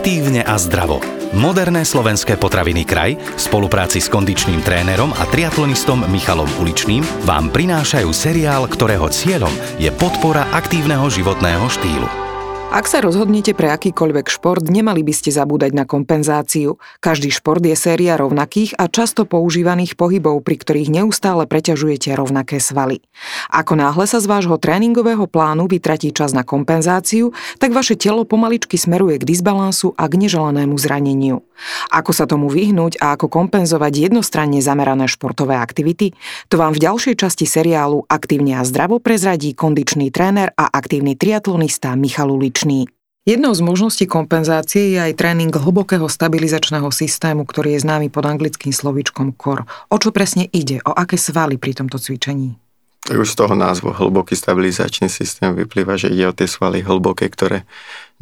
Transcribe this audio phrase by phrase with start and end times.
[0.00, 0.96] Aktívne a zdravo.
[1.36, 8.08] Moderné slovenské potraviny kraj v spolupráci s kondičným trénerom a triatlonistom Michalom Uličným vám prinášajú
[8.08, 12.29] seriál, ktorého cieľom je podpora aktívneho životného štýlu.
[12.70, 16.78] Ak sa rozhodnete pre akýkoľvek šport, nemali by ste zabúdať na kompenzáciu.
[17.02, 23.02] Každý šport je séria rovnakých a často používaných pohybov, pri ktorých neustále preťažujete rovnaké svaly.
[23.50, 28.78] Ako náhle sa z vášho tréningového plánu vytratí čas na kompenzáciu, tak vaše telo pomaličky
[28.78, 31.42] smeruje k disbalansu a k neželanému zraneniu.
[31.90, 36.14] Ako sa tomu vyhnúť a ako kompenzovať jednostranne zamerané športové aktivity,
[36.46, 41.98] to vám v ďalšej časti seriálu Aktívne a zdravo prezradí kondičný tréner a aktívny triatlonista
[41.98, 42.88] Michal Ulič náročný.
[43.28, 48.72] Jednou z možností kompenzácie je aj tréning hlbokého stabilizačného systému, ktorý je známy pod anglickým
[48.72, 49.68] slovíčkom CORE.
[49.92, 50.80] O čo presne ide?
[50.88, 52.56] O aké svaly pri tomto cvičení?
[53.04, 57.28] Tak už z toho názvu hlboký stabilizačný systém vyplýva, že ide o tie svaly hlboké,
[57.28, 57.68] ktoré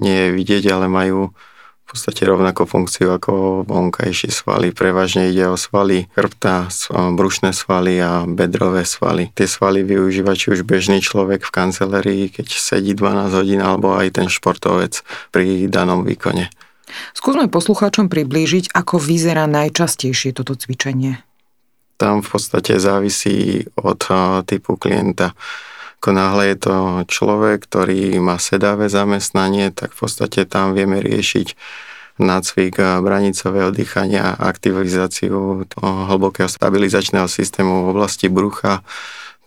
[0.00, 1.32] nie je vidieť, ale majú
[1.86, 4.74] v podstate rovnako funkciu ako vonkajšie svaly.
[4.74, 9.30] Prevažne ide o svaly chrbta, brušné svaly a bedrové svaly.
[9.38, 14.18] Tie svaly využíva či už bežný človek v kancelárii, keď sedí 12 hodín, alebo aj
[14.18, 14.98] ten športovec
[15.30, 16.50] pri danom výkone.
[17.14, 21.22] Skúsme poslucháčom priblížiť, ako vyzerá najčastejšie toto cvičenie.
[22.02, 24.02] Tam v podstate závisí od
[24.42, 25.38] typu klienta
[26.06, 26.76] ako náhle je to
[27.10, 31.58] človek, ktorý má sedavé zamestnanie, tak v podstate tam vieme riešiť
[32.22, 38.86] nácvik branicového dýchania, aktivizáciu hlbokého stabilizačného systému v oblasti brucha,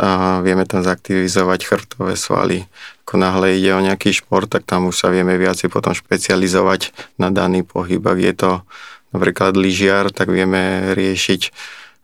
[0.00, 2.64] a vieme tam zaktivizovať chrbtové svaly.
[3.04, 7.28] Ako náhle ide o nejaký šport, tak tam už sa vieme viacej potom špecializovať na
[7.28, 8.00] daný pohyb.
[8.00, 8.64] Ak je to
[9.12, 11.52] napríklad lyžiar, tak vieme riešiť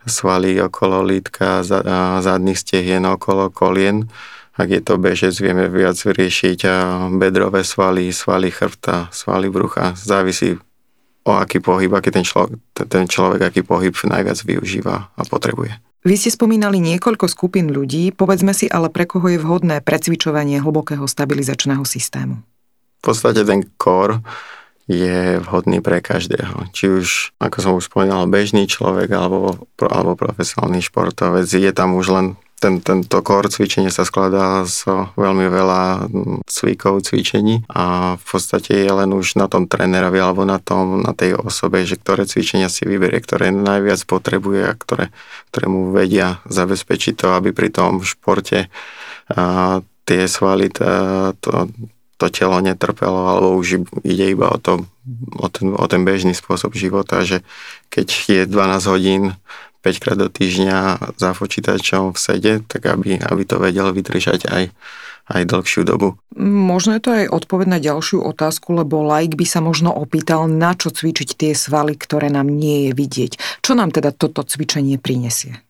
[0.04, 1.64] svaly okolo lítka,
[2.20, 4.12] zadných stehien okolo kolien
[4.52, 6.68] ak je to bežec, vieme viac riešiť
[7.16, 9.96] bedrové svaly, svaly chrbta, svaly brucha.
[9.96, 10.60] Závisí
[11.24, 12.58] o aký pohyb, aký ten človek,
[12.90, 15.78] ten človek aký pohyb najviac využíva a potrebuje.
[16.02, 21.06] Vy ste spomínali niekoľko skupín ľudí, povedzme si ale pre koho je vhodné precvičovanie hlbokého
[21.06, 22.42] stabilizačného systému.
[22.98, 24.18] V podstate ten core
[24.90, 26.74] je vhodný pre každého.
[26.74, 27.06] Či už,
[27.38, 31.46] ako som už spomínal, bežný človek alebo, alebo profesionálny športovec.
[31.46, 32.26] Je tam už len
[32.62, 34.86] ten, tento core cvičenie sa skladá z
[35.18, 35.82] veľmi veľa
[36.46, 41.10] cvikov cvičení a v podstate je len už na tom trénerovi alebo na, tom, na
[41.10, 45.10] tej osobe, že ktoré cvičenia si vyberie, ktoré najviac potrebuje a ktoré,
[45.50, 48.70] ktoré mu vedia zabezpečiť to, aby pri tom športe
[49.26, 50.86] a tie svaly, to,
[51.42, 51.66] to,
[52.18, 54.86] to telo netrpelo, alebo už ide iba o, to,
[55.34, 57.42] o, ten, o ten bežný spôsob života, že
[57.90, 59.22] keď je 12 hodín
[59.82, 64.70] 5 krát do týždňa za počítačom v sede, tak aby, aby to vedel vydržať aj,
[65.28, 66.16] aj dlhšiu dobu.
[66.38, 70.72] Možno je to aj odpoveď na ďalšiu otázku, lebo like by sa možno opýtal, na
[70.72, 73.32] čo cvičiť tie svaly, ktoré nám nie je vidieť.
[73.60, 75.60] Čo nám teda toto cvičenie prinesie?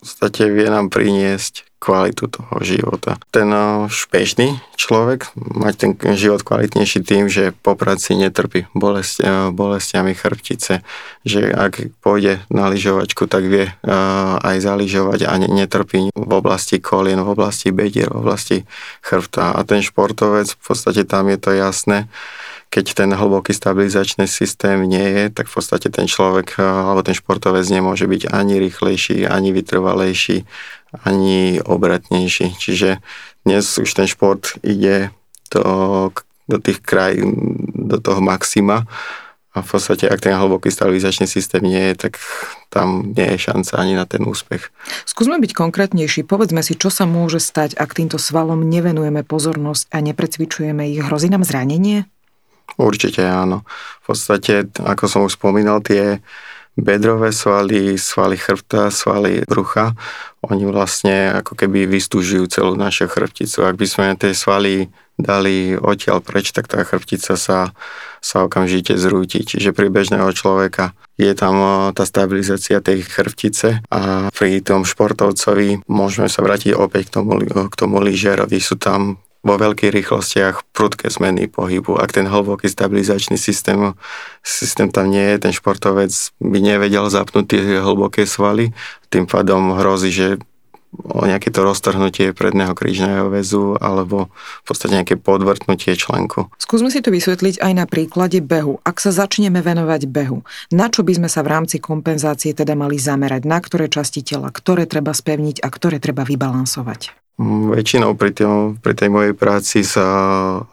[0.00, 3.16] V podstate vie nám priniesť kvalitu toho života.
[3.32, 3.48] Ten
[3.88, 10.84] špešný človek mať ten život kvalitnejší tým, že po práci netrpí bolesti, bolestiami chrbtice,
[11.24, 13.72] že ak pôjde na lyžovačku, tak vie
[14.44, 18.56] aj zaližovať a netrpí v oblasti kolien, v oblasti bedier, v oblasti
[19.00, 19.56] chrbta.
[19.56, 22.12] A ten športovec, v podstate tam je to jasné,
[22.70, 27.66] keď ten hlboký stabilizačný systém nie je, tak v podstate ten človek alebo ten športovec
[27.66, 30.46] nemôže byť ani rýchlejší, ani vytrvalejší,
[31.02, 32.54] ani obratnejší.
[32.54, 33.02] Čiže
[33.42, 35.10] dnes už ten šport ide
[35.50, 36.14] do,
[36.46, 37.18] do tých kraj,
[37.74, 38.86] do toho maxima
[39.50, 42.22] a v podstate, ak ten hlboký stabilizačný systém nie je, tak
[42.70, 44.70] tam nie je šanca ani na ten úspech.
[45.10, 46.22] Skúsme byť konkrétnejší.
[46.22, 51.02] Povedzme si, čo sa môže stať, ak týmto svalom nevenujeme pozornosť a neprecvičujeme ich.
[51.02, 52.06] Hrozí nám zranenie?
[52.76, 53.66] Určite áno.
[54.06, 56.22] V podstate, ako som už spomínal, tie
[56.78, 59.92] bedrové svaly, svaly chrbta, svaly brucha,
[60.40, 63.68] oni vlastne ako keby vystúžujú celú našu chrbticu.
[63.68, 64.88] Ak by sme tie svaly
[65.20, 67.76] dali odtiaľ preč, tak tá chrbtica sa,
[68.24, 69.44] sa okamžite zrúti.
[69.44, 71.60] Čiže pri bežného človeka je tam
[71.92, 77.74] tá stabilizácia tej chrbtice a pri tom športovcovi môžeme sa vrátiť opäť k tomu, k
[77.76, 78.56] tomu lyžiarovi.
[78.56, 81.96] Sú tam vo veľkých rýchlostiach prudké zmeny pohybu.
[81.96, 83.96] Ak ten hlboký stabilizačný systém,
[84.44, 86.12] systém tam nie je, ten športovec
[86.44, 88.76] by nevedel zapnúť tie hlboké svaly,
[89.08, 90.28] tým pádom hrozí, že
[90.90, 96.50] o nejaké to roztrhnutie predného krížneho väzu alebo v podstate nejaké podvrtnutie členku.
[96.58, 98.82] Skúsme si to vysvetliť aj na príklade behu.
[98.82, 100.42] Ak sa začneme venovať behu,
[100.74, 103.42] na čo by sme sa v rámci kompenzácie teda mali zamerať?
[103.46, 107.14] Na ktoré časti tela, ktoré treba spevniť a ktoré treba vybalansovať?
[107.40, 110.04] Mm, väčšinou pri, tým, pri tej mojej práci sa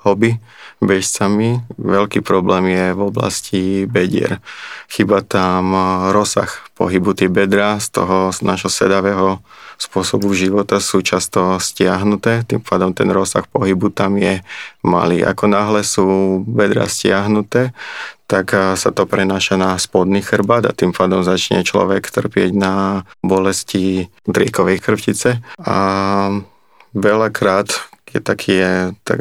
[0.03, 0.35] hobby
[0.83, 1.63] bežcami.
[1.79, 4.43] Veľký problém je v oblasti bedier.
[4.91, 5.71] Chyba tam
[6.11, 9.41] rozsah pohybu tie bedra z toho z našho sedavého
[9.77, 14.41] spôsobu života sú často stiahnuté, tým pádom ten rozsah pohybu tam je
[14.85, 15.21] malý.
[15.25, 17.73] Ako náhle sú bedra stiahnuté,
[18.27, 24.11] tak sa to prenáša na spodný chrbát a tým pádom začne človek trpieť na bolesti
[24.27, 25.39] driekovej krvtice.
[25.61, 25.77] A
[26.91, 27.71] veľakrát
[28.07, 28.73] je taký, je,
[29.03, 29.19] tak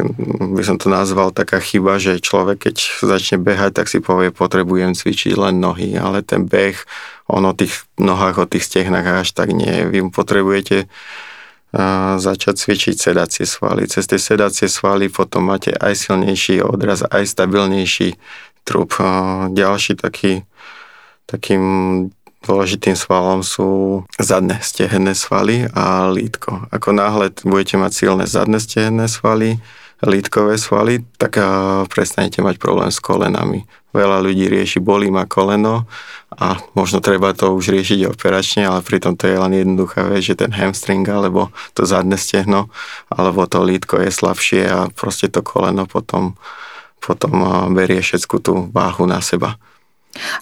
[0.57, 4.95] by som to nazval taká chyba, že človek keď začne behať, tak si povie, potrebujem
[4.95, 6.79] cvičiť len nohy, ale ten beh,
[7.27, 9.87] on o tých nohách, o tých stehnách až tak nie.
[9.87, 10.87] Vy potrebujete
[12.17, 13.91] začať cvičiť sedacie svaly.
[13.91, 18.17] Cez tie sedacie svaly potom máte aj silnejší odraz, aj stabilnejší
[18.65, 18.97] trup.
[19.53, 20.47] Ďalší taký,
[21.27, 21.63] takým
[22.47, 26.71] Dôležitým svalom sú zadné stehenné svaly a lítko.
[26.71, 29.59] Ako náhle budete mať silné zadné stehenné svaly,
[29.99, 31.43] lítkové svaly, tak
[31.91, 33.67] prestanete mať problém s kolenami.
[33.97, 35.89] Veľa ľudí rieši, bolí ma koleno
[36.29, 40.37] a možno treba to už riešiť operačne, ale pritom to je len jednoduchá vec, že
[40.37, 42.69] ten hamstring alebo to zadné stehno
[43.09, 46.37] alebo to lítko je slabšie a proste to koleno potom,
[47.01, 47.33] potom
[47.73, 49.57] berie všetku tú váhu na seba.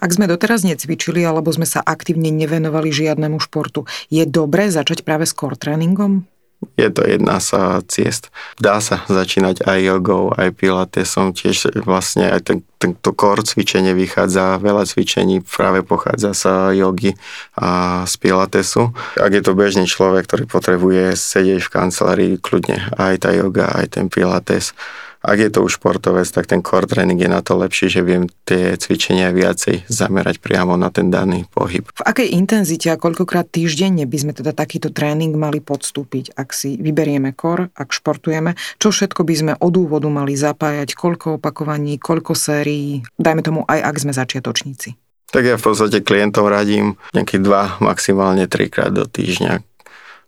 [0.03, 5.27] Ak sme doteraz necvičili alebo sme sa aktívne nevenovali žiadnemu športu, je dobré začať práve
[5.27, 6.27] s core tréningom?
[6.75, 8.33] Je to jedna sa ciest.
[8.57, 14.61] Dá sa začínať aj jogou, aj pilatesom, tiež vlastne aj ten, tento core cvičenie vychádza,
[14.61, 17.17] veľa cvičení práve pochádza sa jogy
[17.57, 18.93] a z pilatesu.
[19.17, 23.97] Ak je to bežný človek, ktorý potrebuje sedieť v kancelárii, kľudne aj tá joga, aj
[24.01, 24.77] ten pilates
[25.25, 28.29] ak je to už športovec, tak ten core tréning je na to lepší, že viem
[28.45, 31.89] tie cvičenia viacej zamerať priamo na ten daný pohyb.
[31.89, 36.77] V akej intenzite a koľkokrát týždenne by sme teda takýto tréning mali podstúpiť, ak si
[36.77, 42.37] vyberieme kor, ak športujeme, čo všetko by sme od úvodu mali zapájať, koľko opakovaní, koľko
[42.37, 45.01] sérií, dajme tomu aj ak sme začiatočníci.
[45.35, 49.74] Tak ja v podstate klientom radím nejaký dva, maximálne trikrát do týždňa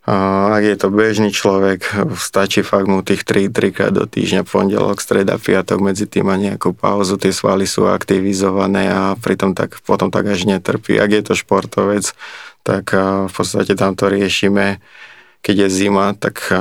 [0.07, 1.83] ak je to bežný človek,
[2.15, 6.39] stačí fakt mu tých 3 3 krát do týždňa, pondelok, streda, piatok, medzi tým a
[6.39, 10.95] nejakú pauzu, tie svaly sú aktivizované a pritom tak, potom tak až netrpí.
[10.95, 12.15] Ak je to športovec,
[12.63, 12.95] tak
[13.27, 14.79] v podstate tam to riešime
[15.47, 16.51] keď je zima, tak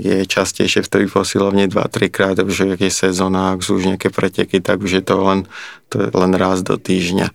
[0.00, 4.64] je častejšie v tej posilovni 2-3 krát, už je sezóna, ak sú už nejaké preteky,
[4.64, 5.44] tak už je to len,
[5.92, 7.28] to je len raz do týždňa.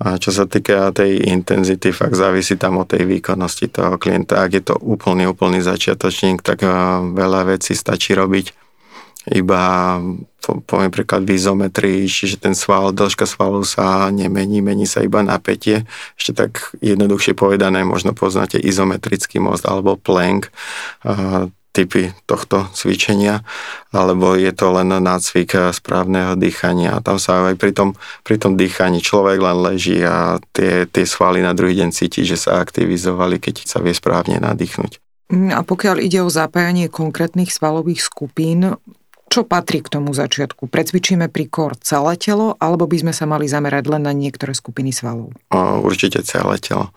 [0.00, 4.40] A čo sa týka tej intenzity, fakt závisí tam od tej výkonnosti toho klienta.
[4.40, 6.64] Ak je to úplný, úplný začiatočník, tak
[7.12, 8.62] veľa vecí stačí robiť
[9.30, 9.62] iba
[10.42, 15.86] poviem príklad v izometrii, čiže ten sval, dĺžka svalu sa nemení, mení sa iba napätie.
[16.18, 20.50] Ešte tak jednoduchšie povedané, možno poznáte izometrický most alebo plank
[21.72, 23.40] typy tohto cvičenia,
[23.96, 27.00] alebo je to len nácvik správneho dýchania.
[27.00, 31.40] Tam sa aj pri tom, pri tom dýchaní človek len leží a tie, tie svaly
[31.40, 35.00] na druhý deň cíti, že sa aktivizovali, keď sa vie správne nadýchnuť.
[35.32, 38.76] A pokiaľ ide o zapájanie konkrétnych svalových skupín,
[39.32, 40.68] čo patrí k tomu začiatku?
[40.68, 44.92] Precvičíme pri kor celé telo, alebo by sme sa mali zamerať len na niektoré skupiny
[44.92, 45.32] svalov?
[45.80, 46.92] Určite celé telo.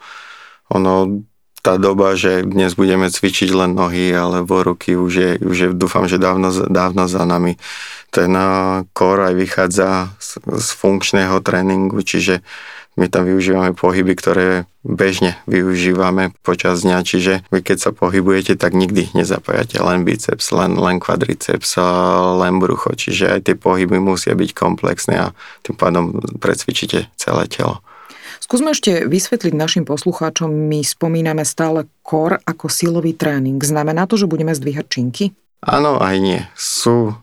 [0.75, 1.23] Ono
[1.65, 6.05] tá doba, že dnes budeme cvičiť len nohy alebo ruky, už je, už je dúfam,
[6.05, 7.57] že dávno, dávno za nami.
[8.13, 8.37] Ten
[8.93, 12.45] core aj vychádza z, z funkčného tréningu, čiže
[12.95, 14.47] my tam využívame pohyby, ktoré
[14.85, 20.79] bežne využívame počas dňa, čiže vy keď sa pohybujete, tak nikdy nezapájate len biceps, len,
[20.79, 21.75] len kvadriceps,
[22.39, 25.27] len brucho, čiže aj tie pohyby musia byť komplexné a
[25.65, 27.83] tým pádom precvičíte celé telo.
[28.45, 33.57] Skúsme ešte vysvetliť našim poslucháčom, my spomíname stále kor ako silový tréning.
[33.57, 35.33] Znamená to, že budeme zdvíhať činky?
[35.65, 36.45] Áno, aj nie.
[36.53, 37.17] Sú,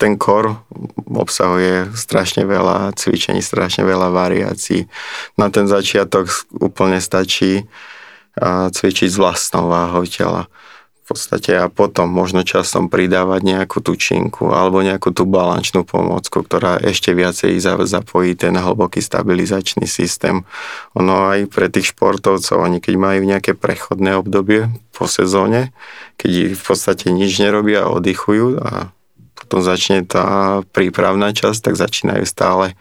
[0.00, 0.64] ten kor
[1.04, 4.88] obsahuje strašne veľa cvičení, strašne veľa variácií.
[5.36, 7.68] Na ten začiatok úplne stačí
[8.72, 10.48] cvičiť s vlastnou váhou tela
[11.08, 17.16] podstate a potom možno časom pridávať nejakú tučinku alebo nejakú tú balančnú pomocku, ktorá ešte
[17.16, 17.56] viacej
[17.88, 20.44] zapojí ten hlboký stabilizačný systém.
[20.92, 25.72] Ono aj pre tých športovcov, oni keď majú nejaké prechodné obdobie po sezóne,
[26.20, 28.92] keď v podstate nič nerobia oddychujú a
[29.38, 32.76] potom začne tá prípravná časť, tak začínajú stále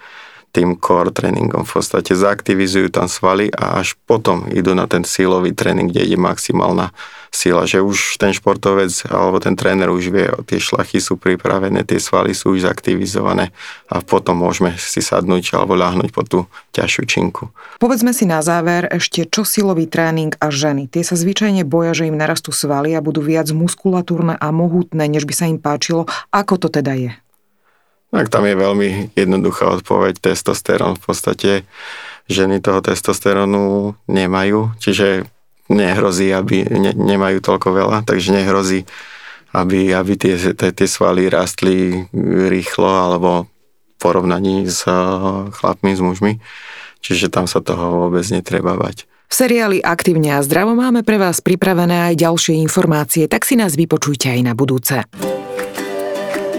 [0.51, 1.67] tým core tréningom.
[1.67, 6.17] V podstate zaktivizujú tam svaly a až potom idú na ten sílový tréning, kde ide
[6.17, 6.95] maximálna
[7.31, 11.99] sila, že už ten športovec alebo ten tréner už vie, tie šlachy sú pripravené, tie
[11.99, 13.51] svaly sú už zaktivizované
[13.91, 17.51] a potom môžeme si sadnúť alebo ľahnúť po tú ťažšiu činku.
[17.77, 20.87] Povedzme si na záver ešte, čo silový tréning a ženy.
[20.89, 25.27] Tie sa zvyčajne boja, že im narastú svaly a budú viac muskulatúrne a mohutné, než
[25.27, 26.09] by sa im páčilo.
[26.31, 27.11] Ako to teda je?
[28.07, 30.31] Tak tam je veľmi jednoduchá odpoveď.
[30.31, 31.51] Testosterón v podstate
[32.31, 35.27] ženy toho testosterónu nemajú, čiže
[35.67, 38.87] nehrozí, aby ne, nemajú toľko veľa, takže nehrozí,
[39.51, 42.07] aby, aby tie, tie, tie svaly rastli
[42.47, 44.87] rýchlo alebo v porovnaní s
[45.59, 46.33] chlapmi, s mužmi.
[47.03, 49.07] Čiže tam sa toho vôbec netreba bať.
[49.27, 53.75] V seriáli Aktívne a zdravo máme pre vás pripravené aj ďalšie informácie, tak si nás
[53.75, 55.03] vypočujte aj na budúce.